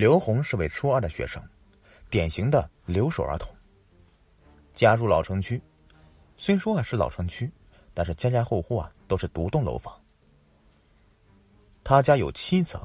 [0.00, 1.42] 刘红是位初二的学生，
[2.08, 3.54] 典型的留守儿童。
[4.72, 5.60] 家住老城区，
[6.38, 7.52] 虽说啊是老城区，
[7.92, 9.94] 但是家家户户啊都是独栋楼房。
[11.84, 12.80] 他家有七层，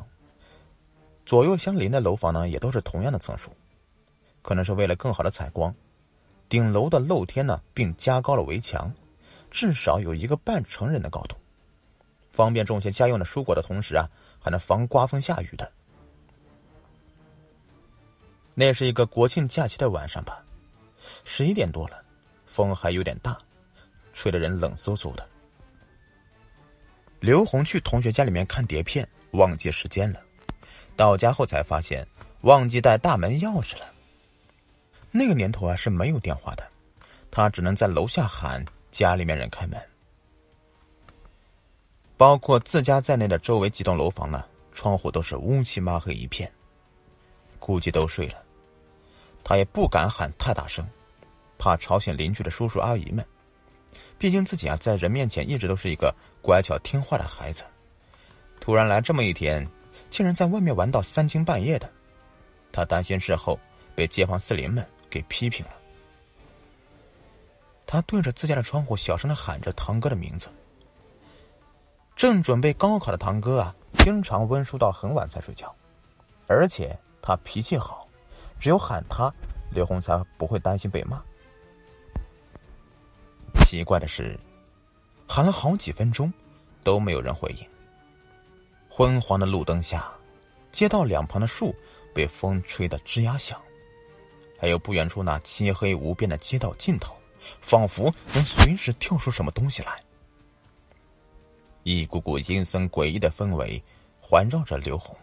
[1.26, 3.50] 左右相邻的楼房呢也都是同样的层数，
[4.42, 5.74] 可能是为了更好的采光，
[6.50, 8.94] 顶楼的露天呢并加高了围墙，
[9.50, 11.38] 至少有一个半成人的高度。
[12.34, 15.72] 方便种些家用的蔬果的同时啊，还能防刮风下雨的。
[18.58, 20.42] 那是一个国庆假期的晚上吧，
[21.26, 22.02] 十一点多了，
[22.46, 23.38] 风还有点大，
[24.14, 25.28] 吹得人冷飕飕的。
[27.20, 30.22] 刘红去同学家里面看碟片，忘记时间了，
[30.96, 32.08] 到家后才发现
[32.42, 33.94] 忘记带大门钥匙了。
[35.12, 36.66] 那个年头啊是没有电话的，
[37.30, 39.78] 他只能在楼下喊家里面人开门。
[42.16, 46.50] 包括自家在内的周围几栋楼房呢，窗户都是乌漆抹黑一片，
[47.60, 48.45] 估计都睡了。
[49.46, 50.84] 他也不敢喊太大声，
[51.60, 53.24] 怕吵醒邻居的叔叔阿姨们。
[54.18, 57.64] 毕竟自己啊，在人面前一直都是一个乖巧听话的孩子，
[58.60, 59.66] 突然来这么一天，
[60.10, 61.88] 竟然在外面玩到三更半夜的，
[62.72, 63.60] 他担心事后
[63.94, 65.74] 被街坊四邻们给批评了。
[67.86, 70.48] 他对着自家的窗户小声的喊着堂哥的名字。
[72.16, 75.76] 正准备高考的堂哥啊，经常温书到很晚才睡觉，
[76.48, 78.05] 而且他脾气好，
[78.66, 79.32] 只有喊他，
[79.70, 81.22] 刘红才不会担心被骂。
[83.64, 84.36] 奇怪的是，
[85.28, 86.34] 喊了好几分钟，
[86.84, 87.68] 都没有人回应。
[88.90, 90.12] 昏黄的路灯下，
[90.72, 91.76] 街道两旁的树
[92.12, 93.62] 被风吹得吱呀响，
[94.60, 97.16] 还有不远处那漆黑无边的街道尽头，
[97.62, 100.02] 仿佛能随时跳出什么东西来。
[101.84, 103.80] 一股股阴森诡异的氛围
[104.20, 105.16] 环绕着刘红，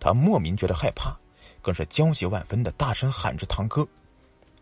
[0.00, 1.16] 他莫名觉得害怕，
[1.62, 3.86] 更是焦急万分的大声喊着堂哥，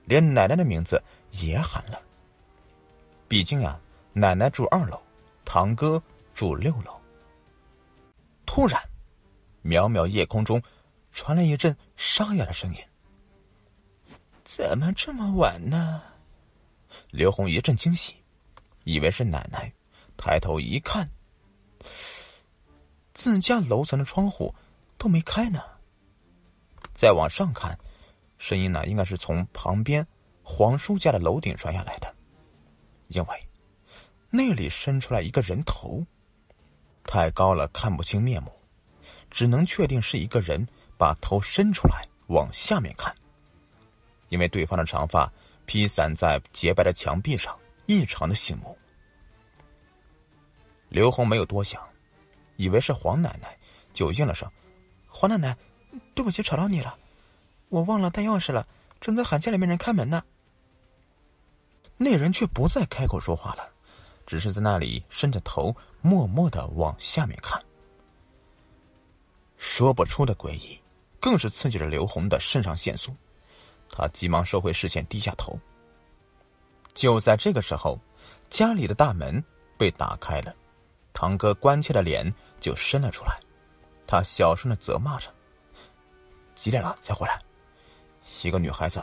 [0.04, 2.00] 连奶奶的名字也喊了。
[3.28, 3.80] 毕竟啊，
[4.12, 5.00] 奶奶住二楼，
[5.44, 6.02] 堂哥
[6.34, 6.98] 住六楼。
[8.44, 8.80] 突然，
[9.64, 10.62] 渺渺夜空中
[11.12, 12.80] 传来一阵沙哑的声音
[14.44, 16.02] ：“怎么这么晚呢？”
[17.10, 18.14] 刘红一阵惊喜，
[18.84, 19.72] 以为是奶奶。
[20.16, 21.10] 抬头一看，
[23.12, 24.54] 自家楼层的窗户
[24.96, 25.62] 都没开呢。
[26.96, 27.78] 再往上看，
[28.38, 30.04] 声音呢应该是从旁边
[30.42, 32.12] 黄叔家的楼顶传下来的，
[33.08, 33.48] 因为
[34.30, 36.02] 那里伸出来一个人头，
[37.04, 38.50] 太高了看不清面目，
[39.30, 43.14] 只能确定是一个人把头伸出来往下面看，
[44.30, 45.30] 因为对方的长发
[45.66, 48.76] 披散在洁白的墙壁上，异常的醒目。
[50.88, 51.86] 刘红没有多想，
[52.56, 53.54] 以为是黄奶奶，
[53.92, 54.50] 就应了声
[55.06, 55.54] ：“黄奶奶，
[56.14, 56.98] 对不起，吵到你了，
[57.68, 58.66] 我忘了带钥匙了，
[59.00, 60.22] 正在喊家里面人开门呢。”
[61.98, 63.70] 那人却不再开口说话了，
[64.26, 67.62] 只是在那里伸着头，默默的往下面看。
[69.56, 70.78] 说不出的诡异，
[71.18, 73.16] 更是刺激着刘红的肾上腺素，
[73.90, 75.58] 他急忙收回视线，低下头。
[76.92, 77.98] 就在这个时候，
[78.50, 79.42] 家里的大门
[79.78, 80.54] 被打开了。
[81.14, 82.30] 堂哥关切的脸
[82.60, 83.40] 就伸了出来，
[84.06, 85.32] 他小声的责骂着
[86.56, 87.38] ：“几点了才回来？
[88.42, 89.00] 一个女孩子。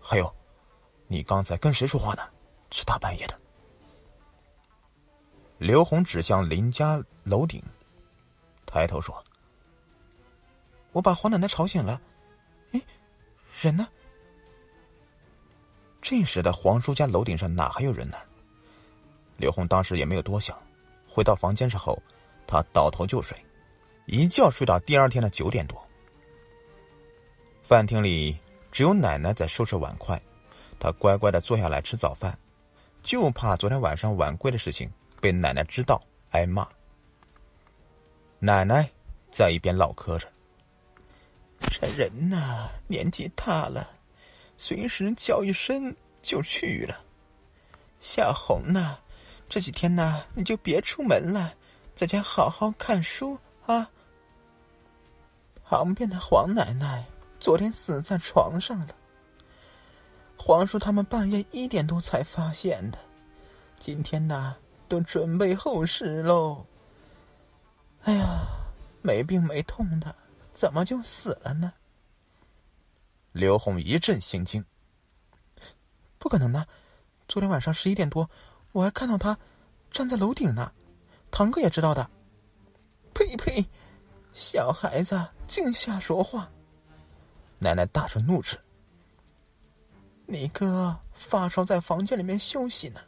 [0.00, 0.34] 还有，
[1.06, 2.28] 你刚才跟谁说话呢？
[2.68, 3.40] 这大半夜的。”
[5.58, 7.62] 刘红指向林家楼顶，
[8.66, 9.22] 抬头说
[10.92, 12.00] ：“我把黄奶奶吵醒了。
[12.72, 12.82] 哎，
[13.60, 13.86] 人呢？”
[16.02, 18.16] 这时的黄叔家楼顶上哪还有人呢？
[19.36, 20.56] 刘红当时也没有多想。
[21.08, 22.00] 回到房间之后，
[22.46, 23.36] 他倒头就睡，
[24.06, 25.84] 一觉睡到第二天的九点多。
[27.66, 28.38] 饭厅里
[28.70, 30.22] 只有奶奶在收拾碗筷，
[30.78, 32.38] 他乖乖的坐下来吃早饭，
[33.02, 34.88] 就怕昨天晚上晚归的事情
[35.20, 36.00] 被奶奶知道
[36.30, 36.64] 挨骂。
[38.38, 38.88] 奶奶
[39.32, 40.28] 在一边唠嗑着
[41.58, 43.90] ：“这人呐，年纪大了，
[44.56, 45.92] 随时叫一声
[46.22, 47.04] 就去了。
[48.00, 48.96] 小红呢？”
[49.50, 51.52] 这几天呢，你就别出门了，
[51.96, 53.90] 在家好好看书啊。
[55.64, 57.04] 旁边的黄奶奶
[57.46, 58.96] 昨天死在床上了，
[60.36, 62.98] 皇叔他们半夜一点多才发现的，
[63.78, 64.56] 今天呢
[64.88, 66.66] 都准备后事喽。
[68.02, 68.48] 哎呀，
[69.00, 70.12] 没病没痛的，
[70.52, 71.72] 怎么就死了呢？
[73.30, 74.64] 刘红一阵心惊，
[76.18, 76.66] 不可能的，
[77.28, 78.28] 昨天晚上十一点多。
[78.72, 79.38] 我还看到他
[79.92, 80.72] 站在楼顶呢，
[81.30, 82.10] 堂哥也知道的。
[83.14, 83.64] 呸呸，
[84.32, 86.50] 小孩子净瞎说话！
[87.58, 88.58] 奶奶大声怒斥
[90.26, 93.00] ：“你哥发烧在房间里面休息呢，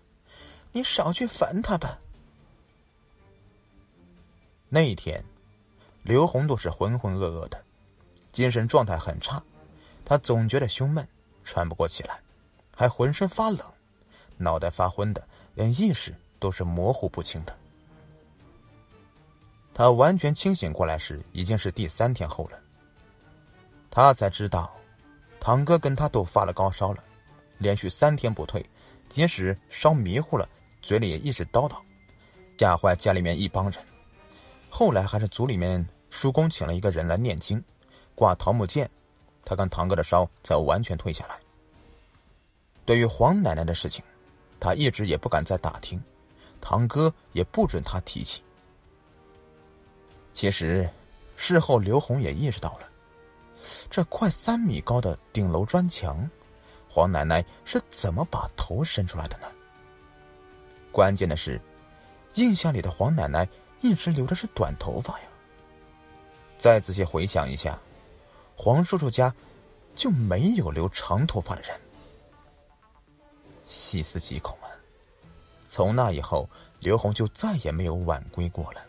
[0.72, 1.98] 你少去烦他吧。”
[4.70, 5.24] 那一天，
[6.02, 7.64] 刘红都是浑浑噩噩的，
[8.32, 9.42] 精神状态很差，
[10.04, 11.06] 他总觉得胸闷，
[11.44, 12.20] 喘不过气来，
[12.74, 13.60] 还浑身发冷，
[14.36, 17.56] 脑袋发昏的，连意识都是模糊不清的。
[19.72, 22.60] 他完全清醒过来时，已经是第三天后了。
[23.90, 24.70] 他才知道，
[25.40, 27.02] 堂哥跟他都发了高烧了，
[27.58, 28.64] 连续三天不退，
[29.08, 30.48] 即使烧迷糊了，
[30.82, 31.76] 嘴里也一直叨叨，
[32.56, 33.82] 吓坏家里面一帮人。
[34.68, 37.62] 后来还是族里面叔公请了一个人来念经，
[38.14, 38.88] 挂桃木剑，
[39.44, 41.36] 他跟堂哥的烧才完全退下来。
[42.84, 44.04] 对于黄奶奶的事情，
[44.60, 46.02] 他一直也不敢再打听，
[46.60, 48.42] 堂哥也不准他提起。
[50.32, 50.88] 其实，
[51.36, 52.88] 事后刘红也意识到了，
[53.90, 56.28] 这快三米高的顶楼砖墙，
[56.88, 59.46] 黄奶奶是怎么把头伸出来的呢？
[60.92, 61.60] 关键的是，
[62.34, 63.48] 印象里的黄奶奶。
[63.80, 65.26] 一直留的是短头发呀。
[66.58, 67.78] 再仔细回想一下，
[68.56, 69.32] 黄叔叔家
[69.94, 71.80] 就没有留长头发的人。
[73.68, 74.66] 细思极恐啊！
[75.68, 76.50] 从那以后，
[76.80, 78.80] 刘红就再也没有晚归过了。